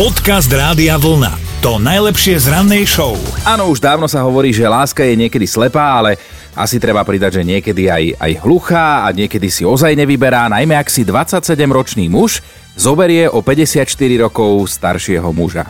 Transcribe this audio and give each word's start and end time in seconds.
Podcast 0.00 0.48
Rádia 0.48 0.96
Vlna. 0.96 1.60
To 1.60 1.76
najlepšie 1.76 2.40
z 2.40 2.48
rannej 2.48 2.88
show. 2.88 3.20
Áno, 3.44 3.68
už 3.68 3.84
dávno 3.84 4.08
sa 4.08 4.24
hovorí, 4.24 4.48
že 4.48 4.64
láska 4.64 5.04
je 5.04 5.12
niekedy 5.12 5.44
slepá, 5.44 6.00
ale 6.00 6.16
asi 6.56 6.80
treba 6.80 7.04
pridať, 7.04 7.36
že 7.36 7.42
niekedy 7.44 7.92
aj, 7.92 8.16
aj 8.16 8.32
hluchá 8.40 9.04
a 9.04 9.12
niekedy 9.12 9.52
si 9.52 9.60
ozaj 9.60 9.92
nevyberá, 9.92 10.48
najmä 10.48 10.72
ak 10.72 10.88
si 10.88 11.04
27-ročný 11.04 12.08
muž 12.08 12.40
zoberie 12.80 13.28
o 13.28 13.44
54 13.44 13.84
rokov 14.24 14.72
staršieho 14.72 15.28
muža. 15.36 15.68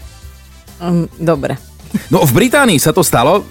Mm, 0.79 1.11
dobre. 1.19 1.59
No 2.07 2.23
v 2.23 2.31
Británii 2.31 2.79
sa 2.79 2.95
to 2.95 3.03
stalo, 3.03 3.43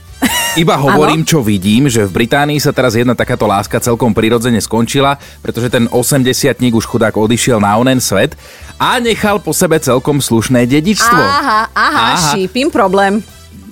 iba 0.57 0.75
hovorím, 0.79 1.21
čo 1.21 1.43
vidím, 1.45 1.85
že 1.91 2.05
v 2.07 2.23
Británii 2.23 2.57
sa 2.57 2.73
teraz 2.73 2.97
jedna 2.97 3.13
takáto 3.13 3.45
láska 3.45 3.77
celkom 3.77 4.15
prirodzene 4.15 4.57
skončila, 4.57 5.19
pretože 5.43 5.69
ten 5.69 5.85
80 5.85 6.57
už 6.73 6.85
chudák 6.85 7.13
odišiel 7.13 7.61
na 7.61 7.77
onen 7.77 8.01
svet 8.01 8.33
a 8.79 8.97
nechal 8.97 9.37
po 9.37 9.53
sebe 9.53 9.77
celkom 9.77 10.17
slušné 10.23 10.65
dedičstvo. 10.65 11.21
Aha, 11.21 11.69
aha, 11.69 12.03
aha. 12.15 12.31
šípim 12.33 12.73
problém. 12.73 13.21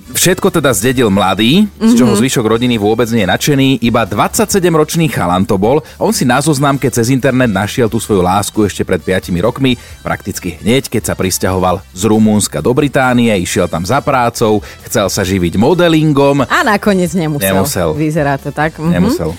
Všetko 0.08 0.48
teda 0.48 0.72
zdedil 0.72 1.12
mladý, 1.12 1.68
z 1.76 1.92
čoho 1.92 2.16
Mhm. 2.16 2.18
zvyšok 2.18 2.44
rodiny 2.48 2.80
vôbec 2.80 3.04
nie 3.12 3.24
je 3.24 3.28
nadšený. 3.28 3.68
Iba 3.84 4.08
27-ročný 4.08 5.06
chalan 5.06 5.44
to 5.44 5.60
bol. 5.60 5.84
On 6.00 6.12
si 6.12 6.24
na 6.24 6.40
zoznamke 6.40 6.88
cez 6.88 7.12
internet 7.12 7.52
našiel 7.52 7.86
tú 7.86 8.00
svoju 8.00 8.24
lásku 8.24 8.56
ešte 8.64 8.82
pred 8.82 9.00
5 9.00 9.36
rokmi, 9.38 9.76
prakticky 10.00 10.56
hneď, 10.58 10.88
keď 10.88 11.12
sa 11.12 11.14
pristahoval 11.14 11.84
z 11.92 12.02
Rumúnska 12.04 12.64
do 12.64 12.72
Británie, 12.72 13.32
išiel 13.36 13.68
tam 13.68 13.84
za 13.84 14.00
prácou, 14.00 14.64
chcel 14.88 15.12
sa 15.12 15.20
živiť 15.22 15.60
modelingom. 15.60 16.48
A 16.48 16.58
nakoniec 16.64 17.12
nemusel. 17.12 17.52
Nemusel. 17.52 17.92
Vyzerá 17.92 18.40
to 18.40 18.48
tak. 18.48 18.80
Mhm. 18.80 18.90
Nemusel. 18.90 19.30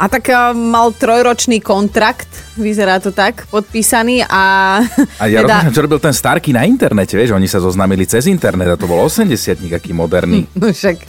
A 0.00 0.08
tak 0.08 0.32
a, 0.32 0.56
mal 0.56 0.96
trojročný 0.96 1.60
kontrakt, 1.60 2.32
vyzerá 2.56 2.96
to 3.04 3.12
tak, 3.12 3.44
podpísaný 3.52 4.24
a... 4.24 4.42
A 5.20 5.24
ja 5.28 5.40
teda, 5.44 5.60
rozumiem, 5.60 5.76
čo 5.76 5.84
robil 5.84 6.00
ten 6.00 6.16
Starky 6.16 6.56
na 6.56 6.64
internete, 6.64 7.20
vieš, 7.20 7.36
oni 7.36 7.44
sa 7.44 7.60
zoznamili 7.60 8.08
cez 8.08 8.24
internet 8.24 8.72
a 8.72 8.76
to 8.80 8.88
bol 8.88 8.96
80 9.04 9.28
aký 9.76 9.92
moderný. 9.92 10.48
No 10.60 10.72
však 10.72 11.04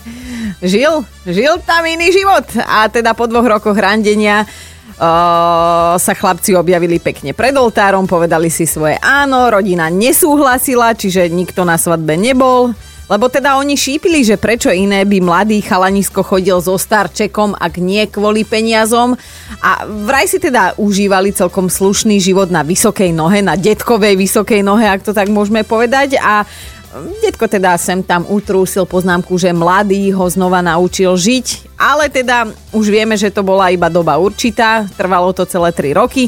žil, 0.59 1.07
žil 1.23 1.55
tam 1.63 1.87
iný 1.87 2.11
život. 2.11 2.43
A 2.67 2.91
teda 2.91 3.15
po 3.15 3.31
dvoch 3.31 3.47
rokoch 3.47 3.75
randenia 3.75 4.43
uh, 4.43 5.95
sa 5.95 6.13
chlapci 6.15 6.55
objavili 6.55 6.99
pekne 6.99 7.31
pred 7.31 7.55
oltárom, 7.55 8.07
povedali 8.07 8.51
si 8.51 8.67
svoje 8.67 8.99
áno, 8.99 9.47
rodina 9.47 9.87
nesúhlasila, 9.87 10.95
čiže 10.95 11.31
nikto 11.31 11.63
na 11.63 11.79
svadbe 11.79 12.19
nebol. 12.19 12.75
Lebo 13.11 13.27
teda 13.27 13.59
oni 13.59 13.75
šípili, 13.75 14.23
že 14.23 14.39
prečo 14.39 14.71
iné 14.71 15.03
by 15.03 15.19
mladý 15.19 15.59
chalanisko 15.59 16.23
chodil 16.23 16.63
so 16.63 16.79
starčekom, 16.79 17.59
ak 17.59 17.75
nie 17.75 18.07
kvôli 18.07 18.47
peniazom. 18.47 19.19
A 19.59 19.83
vraj 19.83 20.31
si 20.31 20.39
teda 20.39 20.79
užívali 20.79 21.35
celkom 21.35 21.67
slušný 21.67 22.23
život 22.23 22.47
na 22.47 22.63
vysokej 22.63 23.11
nohe, 23.11 23.43
na 23.43 23.59
detkovej 23.59 24.15
vysokej 24.15 24.63
nohe, 24.63 24.87
ak 24.87 25.03
to 25.03 25.11
tak 25.11 25.27
môžeme 25.27 25.67
povedať. 25.67 26.15
A 26.23 26.47
Detko 27.23 27.47
teda 27.47 27.79
sem 27.79 28.03
tam 28.03 28.27
utrúsil 28.27 28.83
poznámku, 28.83 29.39
že 29.39 29.55
mladý 29.55 30.11
ho 30.11 30.27
znova 30.27 30.59
naučil 30.59 31.15
žiť, 31.15 31.79
ale 31.79 32.11
teda 32.11 32.51
už 32.75 32.85
vieme, 32.91 33.15
že 33.15 33.31
to 33.31 33.47
bola 33.47 33.71
iba 33.71 33.87
doba 33.87 34.19
určitá, 34.19 34.83
trvalo 34.99 35.31
to 35.31 35.47
celé 35.47 35.71
3 35.71 35.95
roky. 35.95 36.27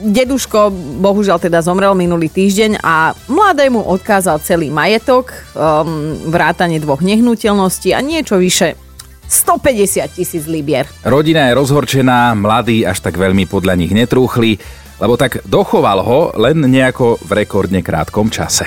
Deduško 0.00 0.72
bohužiaľ 1.04 1.36
teda 1.44 1.60
zomrel 1.60 1.92
minulý 1.92 2.32
týždeň 2.32 2.80
a 2.80 3.12
mladému 3.28 3.84
odkázal 3.84 4.40
celý 4.40 4.72
majetok, 4.72 5.36
um, 5.52 6.16
vrátanie 6.32 6.80
dvoch 6.80 7.04
nehnuteľností 7.04 7.92
a 7.92 8.00
niečo 8.00 8.40
vyše 8.40 8.80
150 9.28 10.08
tisíc 10.08 10.48
libier. 10.48 10.88
Rodina 11.04 11.52
je 11.52 11.60
rozhorčená, 11.60 12.32
mladí 12.32 12.88
až 12.88 13.04
tak 13.04 13.20
veľmi 13.20 13.44
podľa 13.44 13.76
nich 13.76 13.92
netrúchli, 13.92 14.56
lebo 14.96 15.20
tak 15.20 15.44
dochoval 15.44 16.00
ho 16.00 16.20
len 16.40 16.64
nejako 16.64 17.20
v 17.20 17.30
rekordne 17.44 17.84
krátkom 17.84 18.32
čase. 18.32 18.64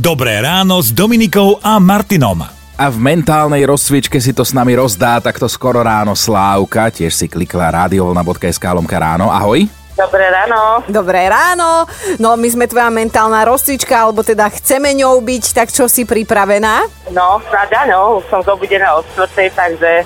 Dobré 0.00 0.40
ráno 0.40 0.80
s 0.80 0.96
Dominikou 0.96 1.60
a 1.60 1.76
Martinom. 1.76 2.40
A 2.76 2.92
v 2.92 2.96
mentálnej 3.00 3.64
rozcvičke 3.64 4.20
si 4.20 4.36
to 4.36 4.44
s 4.44 4.52
nami 4.52 4.76
rozdá 4.76 5.16
takto 5.20 5.48
skoro 5.48 5.80
ráno 5.80 6.12
Slávka, 6.12 6.92
tiež 6.92 7.12
si 7.12 7.24
klikla 7.24 7.72
radiovolna.sk 7.72 8.60
lomka 8.60 9.00
ráno. 9.00 9.32
Ahoj. 9.32 9.85
Dobré 9.96 10.28
ráno. 10.28 10.84
Dobré 10.92 11.24
ráno, 11.24 11.88
no 12.20 12.36
my 12.36 12.48
sme 12.52 12.68
tvoja 12.68 12.92
mentálna 12.92 13.48
rozcvička, 13.48 13.96
alebo 13.96 14.20
teda 14.20 14.44
chceme 14.52 14.92
ňou 14.92 15.24
byť, 15.24 15.44
tak 15.56 15.72
čo 15.72 15.88
si 15.88 16.04
pripravená? 16.04 16.84
No, 17.16 17.40
snáď 17.48 17.88
áno, 17.88 18.20
som 18.28 18.44
zobudená 18.44 18.92
od 19.00 19.08
4, 19.16 19.48
takže 19.56 20.04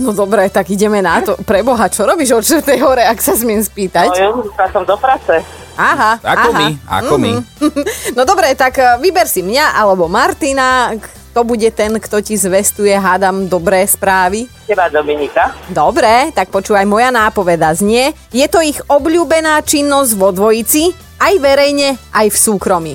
No 0.00 0.16
dobre, 0.16 0.48
tak 0.48 0.72
ideme 0.72 1.04
na 1.04 1.20
to. 1.20 1.36
Preboha, 1.44 1.92
čo 1.92 2.08
robíš 2.08 2.32
od 2.32 2.44
4. 2.64 2.80
hore, 2.80 3.04
ak 3.04 3.20
sa 3.20 3.36
smiem 3.36 3.60
no, 3.60 3.68
spýtať? 3.68 4.08
jo, 4.16 4.40
išla 4.48 4.66
som 4.72 4.82
do 4.88 4.96
práce. 4.96 5.36
Aha, 5.76 6.16
Ako 6.22 6.48
aha. 6.54 6.58
my, 6.64 6.68
ako 6.86 7.14
my. 7.18 7.32
No 8.16 8.22
dobre, 8.24 8.56
tak 8.56 8.78
eh, 8.80 8.96
vyber 9.02 9.28
si 9.28 9.44
mňa 9.44 9.74
alebo 9.76 10.08
Martina. 10.08 10.94
Kto 11.34 11.42
bude 11.42 11.66
ten, 11.74 11.98
kto 11.98 12.22
ti 12.22 12.38
zvestuje, 12.38 12.94
hádam, 12.94 13.50
dobré 13.50 13.82
správy? 13.90 14.46
Teba 14.70 14.86
Dominika. 14.86 15.50
Dobre, 15.66 16.30
tak 16.30 16.46
počúvaj, 16.54 16.86
moja 16.86 17.10
nápoveda 17.10 17.74
znie. 17.74 18.14
Je 18.30 18.46
to 18.46 18.62
ich 18.62 18.78
obľúbená 18.86 19.58
činnosť 19.66 20.14
vo 20.14 20.30
dvojici, 20.30 20.94
aj 21.18 21.34
verejne, 21.42 21.98
aj 22.14 22.30
v 22.30 22.36
súkromí. 22.38 22.94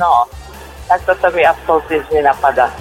No, 0.00 0.24
tak 0.88 1.04
toto 1.04 1.28
mi 1.36 1.44
absolútne 1.44 2.00
nenapadá. 2.08 2.72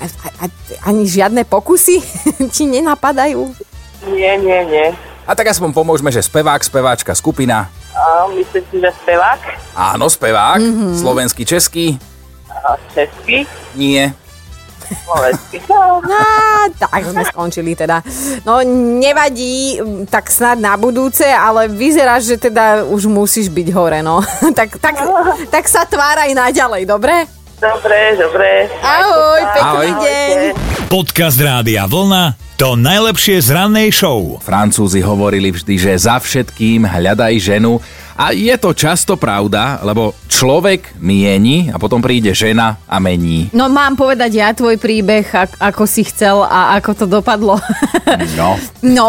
A, 0.00 0.04
a, 0.08 0.28
a, 0.40 0.44
ani 0.88 1.04
žiadne 1.04 1.44
pokusy 1.44 2.00
ti 2.56 2.64
nenapadajú? 2.64 3.52
Nie, 4.16 4.40
nie, 4.40 4.64
nie. 4.64 4.96
A 5.28 5.36
tak 5.36 5.52
aspoň 5.52 5.76
pomôžeme, 5.76 6.08
že 6.08 6.24
spevák, 6.24 6.64
speváčka, 6.64 7.12
skupina. 7.12 7.68
A 7.92 8.24
myslím 8.32 8.64
si, 8.72 8.80
že 8.80 8.88
spevák, 9.04 9.60
Áno, 9.76 10.08
spevák, 10.08 10.56
mm-hmm. 10.56 10.92
slovenský, 10.96 11.44
český. 11.44 12.00
A 12.62 12.78
český, 12.94 13.46
Nie. 13.74 14.14
No, 15.08 15.16
tak 16.76 17.00
sme 17.00 17.24
skončili 17.24 17.72
teda. 17.72 18.04
No 18.44 18.60
nevadí, 19.00 19.80
tak 20.12 20.28
snad 20.28 20.60
na 20.60 20.76
budúce, 20.76 21.24
ale 21.24 21.64
vyzeráš, 21.72 22.28
že 22.28 22.36
teda 22.36 22.84
už 22.84 23.08
musíš 23.08 23.48
byť 23.48 23.68
hore, 23.72 24.04
no. 24.04 24.20
tak, 24.58 24.76
tak, 24.76 25.00
tak 25.48 25.64
sa 25.64 25.88
tváraj 25.88 26.36
naďalej, 26.36 26.84
dobre? 26.84 27.24
dobre, 27.62 28.18
dobre. 28.18 28.66
Ahoj, 28.82 29.40
pekný 29.54 29.88
Ahoj. 29.88 29.90
deň. 30.02 30.36
Podcast 30.90 31.38
Rádia 31.38 31.86
Vlna. 31.86 32.34
To 32.58 32.74
najlepšie 32.74 33.38
z 33.38 33.48
rannej 33.54 33.94
show. 33.94 34.38
Francúzi 34.42 34.98
hovorili 35.02 35.54
vždy, 35.54 35.74
že 35.78 35.94
za 35.94 36.18
všetkým 36.18 36.82
hľadaj 36.86 37.34
ženu. 37.38 37.78
A 38.16 38.36
je 38.36 38.52
to 38.60 38.76
často 38.76 39.16
pravda, 39.16 39.80
lebo 39.80 40.12
človek 40.28 40.98
mieni 41.00 41.72
a 41.72 41.78
potom 41.80 42.02
príde 42.02 42.34
žena 42.36 42.80
a 42.84 42.98
mení. 42.98 43.48
No 43.56 43.70
mám 43.72 43.96
povedať 43.96 44.30
ja 44.36 44.50
tvoj 44.52 44.76
príbeh, 44.76 45.24
ak, 45.24 45.56
ako 45.60 45.84
si 45.88 46.04
chcel 46.04 46.44
a 46.44 46.76
ako 46.76 46.90
to 47.04 47.06
dopadlo. 47.08 47.56
No. 48.36 48.60
No, 48.84 49.06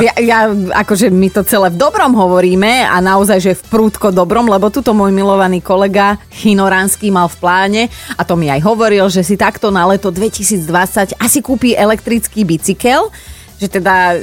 ja, 0.00 0.12
ja, 0.20 0.38
akože 0.52 1.08
my 1.08 1.28
to 1.32 1.40
celé 1.46 1.72
v 1.72 1.80
dobrom 1.80 2.12
hovoríme 2.12 2.84
a 2.84 3.00
naozaj, 3.00 3.38
že 3.40 3.52
v 3.56 3.62
prúdko 3.68 4.12
dobrom, 4.12 4.44
lebo 4.44 4.68
tuto 4.68 4.92
môj 4.92 5.08
milovaný 5.08 5.64
kolega 5.64 6.20
Chinoránsky 6.28 7.08
mal 7.08 7.32
v 7.32 7.36
pláne 7.40 7.82
a 8.16 8.22
to 8.28 8.36
mi 8.36 8.52
aj 8.52 8.60
hovoril, 8.60 9.08
že 9.08 9.24
si 9.24 9.40
takto 9.40 9.72
na 9.72 9.88
leto 9.88 10.12
2020 10.12 11.16
asi 11.16 11.38
kúpi 11.40 11.72
elektrický 11.72 12.44
bicykel, 12.44 13.08
že 13.56 13.72
teda 13.72 14.20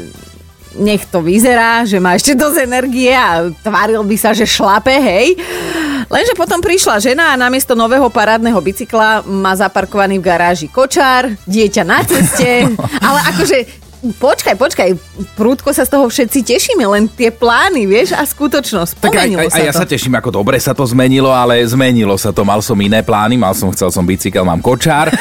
nech 0.77 1.05
to 1.09 1.25
vyzerá, 1.25 1.81
že 1.87 1.97
má 1.97 2.13
ešte 2.13 2.37
dosť 2.37 2.57
energie 2.61 3.09
a 3.09 3.49
tváril 3.49 4.05
by 4.05 4.15
sa, 4.19 4.35
že 4.37 4.45
šlape, 4.45 4.93
hej. 4.93 5.33
Lenže 6.09 6.33
potom 6.33 6.57
prišla 6.61 7.01
žena 7.01 7.33
a 7.33 7.39
namiesto 7.39 7.77
nového 7.77 8.09
parádneho 8.09 8.57
bicykla 8.57 9.25
má 9.29 9.53
zaparkovaný 9.53 10.17
v 10.17 10.25
garáži 10.25 10.67
kočár, 10.69 11.29
dieťa 11.45 11.83
na 11.85 12.01
ceste, 12.01 12.65
ale 13.07 13.19
akože 13.33 13.88
Počkaj, 13.99 14.55
počkaj, 14.55 14.89
prúdko 15.35 15.75
sa 15.75 15.83
z 15.83 15.91
toho 15.91 16.07
všetci 16.07 16.39
tešíme, 16.47 16.87
len 16.87 17.11
tie 17.11 17.35
plány, 17.35 17.83
vieš, 17.83 18.15
a 18.15 18.23
skutočnosť. 18.23 19.03
Tak 19.03 19.11
aj, 19.11 19.29
aj, 19.35 19.47
aj 19.51 19.63
ja 19.67 19.73
sa 19.75 19.83
teším, 19.83 20.15
ako 20.15 20.39
dobre 20.39 20.55
sa 20.55 20.71
to 20.71 20.87
zmenilo, 20.87 21.27
ale 21.35 21.59
zmenilo 21.67 22.15
sa 22.15 22.31
to. 22.31 22.47
Mal 22.47 22.63
som 22.63 22.79
iné 22.79 23.03
plány, 23.03 23.35
mal 23.35 23.51
som, 23.51 23.67
chcel 23.75 23.91
som 23.91 24.07
bicykel, 24.07 24.47
mám 24.47 24.63
kočár. 24.63 25.11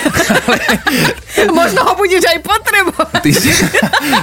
Možno 1.58 1.91
ho 1.91 1.93
budeš 1.99 2.23
aj 2.31 2.38
potrebovať. 2.38 3.23
Ty 3.26 3.32
si, 3.35 3.50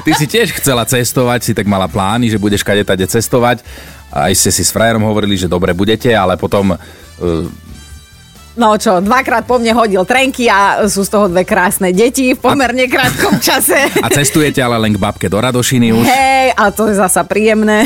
ty 0.07 0.12
si 0.15 0.25
tiež 0.31 0.56
chcela 0.56 0.88
cestovať, 0.88 1.39
si 1.44 1.51
tak 1.51 1.68
mala 1.68 1.91
plány, 1.91 2.31
že 2.31 2.39
budeš 2.39 2.63
kade 2.63 2.88
tade 2.88 3.03
cestovať. 3.03 3.59
Aj 4.07 4.31
ste 4.31 4.56
si 4.56 4.63
s 4.63 4.71
frajerom 4.71 5.03
hovorili, 5.03 5.35
že 5.35 5.51
dobre 5.51 5.75
budete, 5.75 6.15
ale 6.15 6.39
potom... 6.39 6.79
Uh, 7.19 7.64
No 8.55 8.79
čo, 8.79 9.03
dvakrát 9.03 9.43
po 9.43 9.59
mne 9.59 9.75
hodil 9.75 10.07
trenky 10.07 10.47
a 10.47 10.87
sú 10.87 11.03
z 11.03 11.11
toho 11.11 11.27
dve 11.27 11.43
krásne 11.43 11.91
deti 11.91 12.31
v 12.31 12.39
pomerne 12.39 12.87
krátkom 12.87 13.35
čase. 13.43 13.75
a 13.99 14.07
cestujete 14.07 14.63
ale 14.63 14.79
len 14.79 14.95
k 14.95 14.99
babke 14.99 15.27
do 15.27 15.35
Radošiny 15.43 15.91
už. 15.91 16.07
Hej, 16.07 16.47
a 16.55 16.71
to 16.71 16.87
je 16.87 16.95
zasa 16.95 17.27
príjemné. 17.27 17.83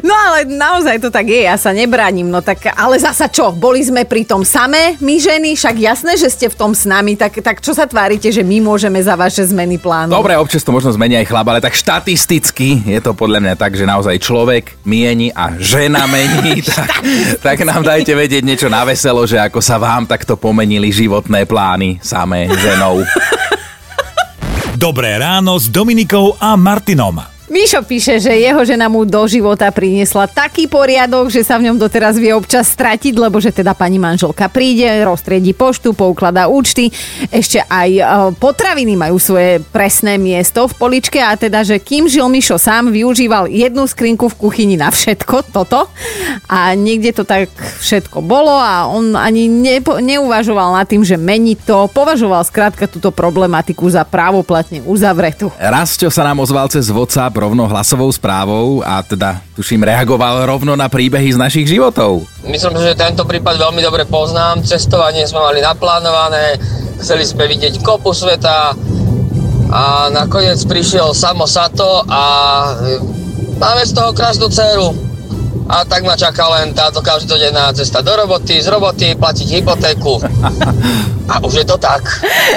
No 0.00 0.14
ale 0.14 0.48
naozaj 0.48 1.02
to 1.02 1.08
tak 1.12 1.28
je, 1.28 1.44
ja 1.44 1.56
sa 1.58 1.74
nebránim, 1.74 2.24
no 2.24 2.40
tak, 2.40 2.72
ale 2.72 2.96
zasa 2.96 3.28
čo, 3.28 3.52
boli 3.52 3.84
sme 3.84 4.06
pri 4.08 4.24
tom 4.24 4.46
samé, 4.46 4.96
my 5.02 5.20
ženy, 5.20 5.52
však 5.58 5.76
jasné, 5.76 6.12
že 6.16 6.30
ste 6.32 6.46
v 6.48 6.56
tom 6.56 6.72
s 6.72 6.88
nami, 6.88 7.18
tak, 7.18 7.42
tak 7.42 7.60
čo 7.60 7.76
sa 7.76 7.84
tvárite, 7.84 8.30
že 8.32 8.40
my 8.40 8.62
môžeme 8.64 8.96
za 9.02 9.18
vaše 9.18 9.44
zmeny 9.44 9.76
plánu? 9.76 10.14
Dobre, 10.14 10.38
občas 10.38 10.64
to 10.64 10.72
možno 10.72 10.94
zmení 10.94 11.20
aj 11.20 11.28
chlap, 11.28 11.46
ale 11.50 11.60
tak 11.60 11.76
štatisticky 11.76 12.88
je 12.88 13.00
to 13.02 13.12
podľa 13.12 13.42
mňa 13.44 13.54
tak, 13.58 13.76
že 13.76 13.84
naozaj 13.84 14.16
človek 14.22 14.80
mieni 14.86 15.34
a 15.34 15.58
žena 15.58 16.06
mení, 16.08 16.64
tak, 16.70 17.04
tak 17.42 17.58
nám 17.66 17.84
dajte 17.84 18.16
vedieť 18.16 18.46
niečo 18.46 18.68
na 18.72 18.86
veselo, 18.86 19.26
že 19.28 19.36
ako 19.36 19.60
sa 19.60 19.76
vám 19.76 20.08
takto 20.08 20.38
pomenili 20.38 20.88
životné 20.88 21.44
plány 21.44 22.00
samé 22.00 22.48
ženou. 22.48 23.04
Dobré 24.80 25.20
ráno 25.20 25.60
s 25.60 25.68
Dominikou 25.68 26.40
a 26.40 26.56
Martinom. 26.56 27.39
Mišo 27.50 27.82
píše, 27.82 28.22
že 28.22 28.30
jeho 28.30 28.62
žena 28.62 28.86
mu 28.86 29.02
do 29.02 29.26
života 29.26 29.74
priniesla 29.74 30.30
taký 30.30 30.70
poriadok, 30.70 31.34
že 31.34 31.42
sa 31.42 31.58
v 31.58 31.66
ňom 31.66 31.82
doteraz 31.82 32.14
vie 32.14 32.30
občas 32.30 32.70
stratiť, 32.70 33.10
lebo 33.18 33.42
že 33.42 33.50
teda 33.50 33.74
pani 33.74 33.98
manželka 33.98 34.46
príde, 34.46 34.86
roztriedí 35.02 35.50
poštu, 35.50 35.90
poukladá 35.90 36.46
účty, 36.46 36.94
ešte 37.26 37.58
aj 37.66 37.90
e, 37.90 38.02
potraviny 38.38 38.94
majú 38.94 39.18
svoje 39.18 39.58
presné 39.74 40.14
miesto 40.14 40.70
v 40.70 40.78
poličke 40.78 41.18
a 41.18 41.34
teda, 41.34 41.66
že 41.66 41.82
kým 41.82 42.06
žil 42.06 42.30
Mišo 42.30 42.54
sám, 42.54 42.94
využíval 42.94 43.50
jednu 43.50 43.82
skrinku 43.90 44.30
v 44.30 44.38
kuchyni 44.38 44.78
na 44.78 44.94
všetko, 44.94 45.50
toto. 45.50 45.90
A 46.46 46.78
niekde 46.78 47.18
to 47.18 47.26
tak 47.26 47.50
všetko 47.82 48.22
bolo 48.22 48.54
a 48.54 48.86
on 48.86 49.18
ani 49.18 49.50
nepo, 49.50 49.98
neuvažoval 49.98 50.78
nad 50.78 50.86
tým, 50.86 51.02
že 51.02 51.18
mení 51.18 51.58
to, 51.58 51.90
považoval 51.90 52.46
skrátka 52.46 52.86
túto 52.86 53.10
problematiku 53.10 53.90
za 53.90 54.06
právoplatne 54.06 54.86
uzavretú. 54.86 55.50
Rastio 55.58 56.14
sa 56.14 56.22
nám 56.22 56.46
ozval 56.46 56.70
cez 56.70 56.86
WhatsApp 56.94 57.39
rovno 57.40 57.64
hlasovou 57.64 58.12
správou 58.12 58.84
a 58.84 59.00
teda 59.00 59.40
tuším 59.56 59.88
reagoval 59.88 60.44
rovno 60.44 60.76
na 60.76 60.92
príbehy 60.92 61.32
z 61.32 61.40
našich 61.40 61.66
životov. 61.66 62.28
Myslím, 62.44 62.76
že 62.76 62.92
tento 62.92 63.24
prípad 63.24 63.56
veľmi 63.56 63.80
dobre 63.80 64.04
poznám. 64.04 64.60
Cestovanie 64.60 65.24
sme 65.24 65.40
mali 65.40 65.64
naplánované, 65.64 66.60
chceli 67.00 67.24
sme 67.24 67.48
vidieť 67.48 67.80
kopu 67.80 68.12
sveta 68.12 68.76
a 69.70 70.10
nakoniec 70.10 70.58
prišiel 70.66 71.14
samo 71.14 71.46
Sato 71.46 72.02
a 72.10 72.24
e, 72.74 72.98
máme 73.56 73.82
z 73.86 73.92
toho 73.94 74.10
krásnu 74.10 74.50
dceru. 74.50 75.09
A 75.70 75.86
tak 75.86 76.02
ma 76.02 76.18
čaká 76.18 76.50
len 76.58 76.74
táto 76.74 76.98
každodenná 76.98 77.70
cesta 77.70 78.02
do 78.02 78.10
roboty, 78.10 78.58
z 78.58 78.66
roboty, 78.66 79.14
platiť 79.14 79.62
hypotéku. 79.62 80.18
A 81.30 81.38
už 81.46 81.62
je 81.62 81.66
to 81.66 81.78
tak. 81.78 82.02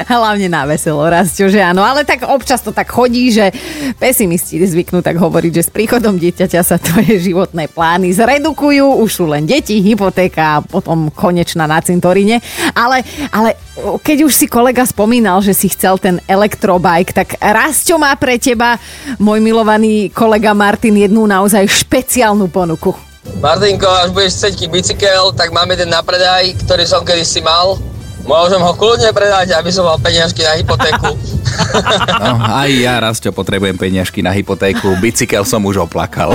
Hlavne 0.09 0.49
na 0.49 0.65
veselo, 0.65 1.05
Rastio, 1.05 1.45
že 1.45 1.61
áno. 1.61 1.85
Ale 1.85 2.09
tak 2.09 2.25
občas 2.25 2.65
to 2.65 2.73
tak 2.73 2.89
chodí, 2.89 3.29
že 3.29 3.53
pesimisti 4.01 4.57
zvyknú 4.57 5.05
tak 5.05 5.21
hovoriť, 5.21 5.51
že 5.53 5.67
s 5.69 5.69
príchodom 5.69 6.17
dieťaťa 6.17 6.61
sa 6.65 6.81
tvoje 6.81 7.21
životné 7.21 7.69
plány 7.69 8.09
zredukujú, 8.17 8.97
už 9.05 9.09
sú 9.13 9.29
len 9.29 9.45
deti, 9.45 9.77
hypotéka 9.77 10.57
a 10.57 10.63
potom 10.65 11.13
konečná 11.13 11.69
na 11.69 11.77
cintoríne. 11.85 12.41
Ale, 12.73 13.05
ale 13.29 13.53
keď 13.75 14.17
už 14.29 14.33
si 14.33 14.45
kolega 14.45 14.85
spomínal, 14.85 15.41
že 15.41 15.57
si 15.57 15.69
chcel 15.71 15.97
ten 15.97 16.21
elektrobike, 16.29 17.13
tak 17.13 17.35
Rastio 17.41 17.97
má 17.97 18.13
pre 18.13 18.37
teba, 18.37 18.77
môj 19.17 19.41
milovaný 19.41 20.13
kolega 20.13 20.53
Martin, 20.53 20.93
jednu 20.97 21.25
naozaj 21.25 21.65
špeciálnu 21.65 22.49
ponuku. 22.53 22.93
Martinko, 23.39 23.87
až 23.87 24.11
budeš 24.11 24.35
chcieť 24.35 24.67
bicykel, 24.67 25.31
tak 25.33 25.55
mám 25.55 25.71
jeden 25.71 25.89
na 25.89 26.03
predaj, 26.03 26.53
ktorý 26.63 26.83
som 26.83 27.01
kedysi 27.07 27.39
mal 27.39 27.79
Môžem 28.23 28.63
ho 28.63 28.71
kľudne 28.71 29.11
predať, 29.11 29.51
aby 29.51 29.67
som 29.67 29.83
mal 29.83 29.99
peniažky 29.99 30.47
na 30.47 30.55
hypotéku. 30.55 31.11
No, 32.23 32.39
aj 32.39 32.71
ja, 32.71 32.97
Rastio, 32.97 33.35
potrebujem 33.35 33.75
peniažky 33.75 34.23
na 34.23 34.31
hypotéku. 34.31 34.95
Bicykel 34.97 35.43
som 35.43 35.61
už 35.67 35.85
oplakal. 35.85 36.33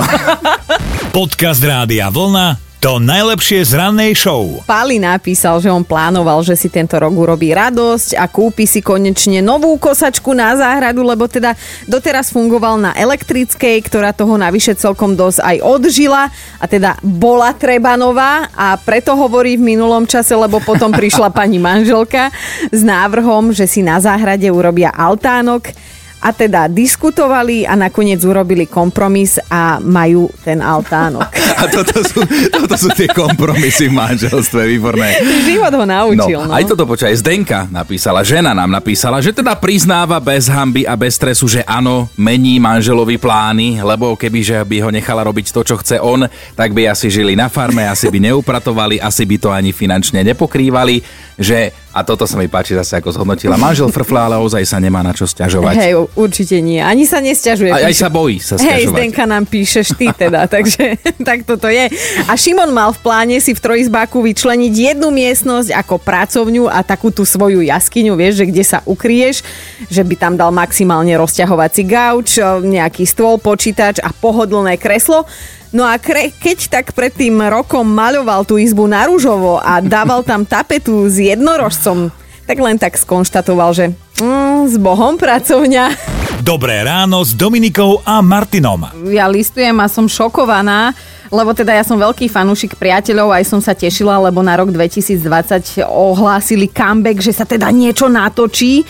Podcast 1.15 1.59
Rádia 1.59 2.07
Vlna 2.13 2.68
to 2.79 2.95
najlepšie 2.95 3.67
z 3.67 3.75
rannej 3.75 4.15
show. 4.15 4.63
Pali 4.63 5.03
napísal, 5.03 5.59
že 5.59 5.67
on 5.67 5.83
plánoval, 5.83 6.39
že 6.47 6.55
si 6.55 6.71
tento 6.71 6.95
rok 6.95 7.11
urobí 7.11 7.51
radosť 7.51 8.15
a 8.15 8.23
kúpi 8.31 8.63
si 8.63 8.79
konečne 8.79 9.43
novú 9.43 9.75
kosačku 9.75 10.31
na 10.31 10.55
záhradu, 10.55 11.03
lebo 11.03 11.27
teda 11.27 11.59
doteraz 11.91 12.31
fungoval 12.31 12.79
na 12.79 12.95
elektrickej, 12.95 13.83
ktorá 13.83 14.15
toho 14.15 14.39
navyše 14.39 14.79
celkom 14.79 15.11
dosť 15.11 15.43
aj 15.43 15.57
odžila 15.59 16.31
a 16.55 16.65
teda 16.71 16.95
bola 17.03 17.51
treba 17.51 17.99
nová 17.99 18.47
a 18.55 18.79
preto 18.79 19.11
hovorí 19.11 19.59
v 19.59 19.75
minulom 19.75 20.07
čase, 20.07 20.31
lebo 20.31 20.63
potom 20.63 20.95
prišla 20.95 21.35
pani 21.39 21.59
manželka 21.59 22.31
s 22.71 22.79
návrhom, 22.79 23.51
že 23.51 23.67
si 23.67 23.83
na 23.83 23.99
záhrade 23.99 24.47
urobia 24.47 24.95
altánok 24.95 25.75
a 26.19 26.31
teda 26.31 26.71
diskutovali 26.71 27.63
a 27.63 27.75
nakoniec 27.75 28.23
urobili 28.23 28.67
kompromis 28.67 29.39
a 29.51 29.83
majú 29.83 30.31
ten 30.43 30.63
altánok. 30.63 31.31
A 31.59 31.67
toto 31.67 31.99
sú, 31.99 32.23
toto 32.47 32.75
sú 32.79 32.89
tie 32.95 33.11
kompromisy 33.11 33.91
v 33.91 33.99
manželstve, 33.99 34.63
výborné. 34.63 35.19
Život 35.43 35.73
ho 35.75 35.83
naučil. 35.83 36.39
No, 36.39 36.47
no. 36.47 36.55
Aj 36.55 36.63
toto 36.63 36.87
počaj 36.87 37.11
Zdenka 37.19 37.67
napísala, 37.67 38.23
žena 38.23 38.55
nám 38.55 38.71
napísala, 38.71 39.19
že 39.19 39.35
teda 39.35 39.59
priznáva 39.59 40.23
bez 40.23 40.47
hamby 40.47 40.87
a 40.87 40.95
bez 40.95 41.19
stresu, 41.19 41.51
že 41.51 41.61
áno, 41.67 42.07
mení 42.15 42.63
manželovi 42.63 43.19
plány, 43.19 43.83
lebo 43.83 44.15
keby 44.15 44.39
že 44.39 44.57
by 44.63 44.77
ho 44.87 44.89
nechala 44.89 45.27
robiť 45.27 45.51
to, 45.51 45.61
čo 45.67 45.75
chce 45.83 45.99
on, 45.99 46.23
tak 46.55 46.71
by 46.71 46.87
asi 46.87 47.11
žili 47.11 47.35
na 47.35 47.51
farme, 47.51 47.83
asi 47.83 48.07
by 48.07 48.31
neupratovali, 48.31 49.03
asi 49.03 49.27
by 49.27 49.35
to 49.35 49.49
ani 49.51 49.75
finančne 49.75 50.23
nepokrývali, 50.23 51.03
že 51.35 51.75
a 51.89 52.05
toto 52.05 52.29
sa 52.29 52.37
mi 52.37 52.45
páči 52.45 52.77
zase 52.77 53.01
ako 53.01 53.09
zhodnotila. 53.09 53.57
Manžel 53.57 53.89
frfla, 53.89 54.29
ale 54.29 54.37
ozaj 54.37 54.61
sa 54.61 54.77
nemá 54.77 55.01
na 55.01 55.09
čo 55.09 55.25
stiažovať. 55.25 55.73
Hej, 55.73 55.93
určite 56.13 56.61
nie. 56.61 56.77
Ani 56.77 57.09
sa 57.09 57.17
nestiažuje. 57.17 57.73
Aj, 57.73 57.89
aj 57.89 57.95
sa 57.97 58.13
bojí 58.13 58.37
sa 58.37 58.61
stiažovať. 58.61 58.77
Hej, 58.77 58.93
Zdenka 58.93 59.23
nám 59.25 59.49
píšeš 59.49 59.97
ty 59.97 60.13
teda, 60.13 60.45
takže 60.53 61.01
tak 61.25 61.49
toto 61.49 61.65
je. 61.65 61.89
A 62.29 62.33
Šimon 62.37 62.69
mal 62.69 62.93
v 62.93 63.01
pláne 63.01 63.37
si 63.41 63.57
v 63.57 63.59
trojizbáku 63.61 64.21
vyčleniť 64.21 64.73
jednu 64.93 65.09
miestnosť 65.09 65.73
ako 65.73 65.97
pracovňu 65.97 66.69
a 66.69 66.85
takú 66.85 67.09
tú 67.09 67.25
svoju 67.25 67.65
jaskyňu, 67.65 68.13
vieš, 68.13 68.45
že 68.45 68.45
kde 68.53 68.63
sa 68.63 68.79
ukrieš, 68.85 69.41
že 69.89 70.05
by 70.05 70.13
tam 70.13 70.33
dal 70.37 70.53
maximálne 70.53 71.17
rozťahovací 71.17 71.89
gauč, 71.89 72.37
nejaký 72.69 73.09
stôl, 73.09 73.41
počítač 73.41 73.97
a 73.97 74.13
pohodlné 74.13 74.77
kreslo. 74.77 75.25
No 75.69 75.85
a 75.85 76.01
kre, 76.01 76.33
keď 76.33 76.81
tak 76.81 76.97
pred 76.97 77.13
tým 77.13 77.37
rokom 77.45 77.85
maľoval 77.85 78.41
tú 78.41 78.57
izbu 78.57 78.89
na 78.89 79.05
rúžovo 79.05 79.61
a 79.61 79.77
dával 79.77 80.25
tam 80.25 80.41
tapetu 80.41 81.05
s 81.05 81.21
jednorožcom, 81.21 82.09
tak 82.49 82.57
len 82.57 82.81
tak 82.81 82.97
skonštatoval, 82.97 83.69
že 83.77 83.93
mm, 84.17 84.65
s 84.65 84.81
Bohom 84.81 85.13
pracovňa. 85.13 85.93
Dobré 86.41 86.81
ráno 86.81 87.21
s 87.21 87.37
Dominikou 87.37 88.01
a 88.01 88.17
Martinom. 88.25 88.89
Ja 89.13 89.29
listujem 89.29 89.77
a 89.77 89.85
som 89.85 90.09
šokovaná, 90.09 90.97
lebo 91.29 91.53
teda 91.53 91.77
ja 91.77 91.85
som 91.85 92.01
veľký 92.01 92.25
fanúšik 92.33 92.73
priateľov, 92.73 93.29
aj 93.29 93.45
som 93.45 93.61
sa 93.61 93.77
tešila, 93.77 94.17
lebo 94.25 94.41
na 94.41 94.57
rok 94.57 94.73
2020 94.73 95.85
ohlásili 95.85 96.65
comeback, 96.65 97.21
že 97.21 97.29
sa 97.29 97.45
teda 97.45 97.69
niečo 97.69 98.09
natočí 98.09 98.81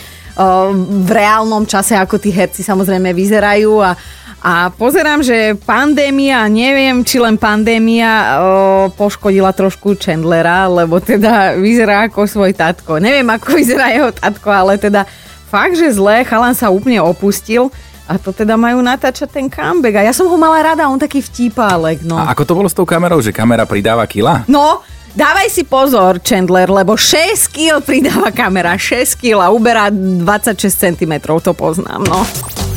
v 0.80 1.10
reálnom 1.12 1.68
čase, 1.68 1.92
ako 1.92 2.16
tí 2.16 2.32
herci 2.32 2.64
samozrejme 2.64 3.12
vyzerajú 3.12 3.84
a 3.84 3.92
a 4.40 4.72
pozerám, 4.72 5.20
že 5.20 5.52
pandémia, 5.68 6.48
neviem, 6.48 7.04
či 7.04 7.20
len 7.20 7.36
pandémia 7.36 8.40
o, 8.40 8.88
poškodila 8.88 9.52
trošku 9.52 10.00
Chandlera, 10.00 10.64
lebo 10.64 10.96
teda 10.96 11.60
vyzerá 11.60 12.08
ako 12.08 12.24
svoj 12.24 12.56
tatko. 12.56 12.96
Neviem, 12.96 13.28
ako 13.28 13.52
vyzerá 13.52 13.92
jeho 13.92 14.08
tatko, 14.08 14.48
ale 14.48 14.80
teda 14.80 15.04
fakt, 15.52 15.76
že 15.76 15.92
zlé, 15.92 16.24
chalan 16.24 16.56
sa 16.56 16.72
úplne 16.72 17.04
opustil. 17.04 17.68
A 18.08 18.18
to 18.18 18.34
teda 18.34 18.58
majú 18.58 18.82
natáčať 18.82 19.28
ten 19.28 19.46
comeback. 19.46 20.02
A 20.02 20.08
ja 20.08 20.16
som 20.16 20.26
ho 20.26 20.34
mala 20.34 20.58
rada, 20.72 20.88
on 20.88 20.98
taký 20.98 21.22
vtípálek. 21.22 22.02
No. 22.02 22.18
A 22.18 22.32
ako 22.34 22.42
to 22.42 22.56
bolo 22.58 22.66
s 22.66 22.74
tou 22.74 22.88
kamerou, 22.88 23.22
že 23.22 23.30
kamera 23.30 23.68
pridáva 23.68 24.02
kila? 24.08 24.48
No, 24.50 24.82
Dávaj 25.10 25.50
si 25.50 25.66
pozor, 25.66 26.22
Chandler, 26.22 26.70
lebo 26.70 26.94
6 26.94 27.50
kg 27.50 27.82
pridáva 27.82 28.30
kamera, 28.30 28.78
6 28.78 29.18
kg 29.18 29.42
a 29.42 29.48
uberá 29.50 29.90
26 29.90 30.70
cm, 30.70 31.18
to 31.42 31.50
poznám, 31.50 32.06
no. 32.06 32.22